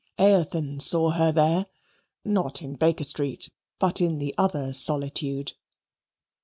Eothen 0.17 0.81
saw 0.81 1.11
her 1.11 1.31
there 1.31 1.67
not 2.25 2.63
in 2.63 2.73
Baker 2.73 3.03
Street, 3.03 3.51
but 3.77 4.01
in 4.01 4.17
the 4.17 4.33
other 4.35 4.73
solitude. 4.73 5.53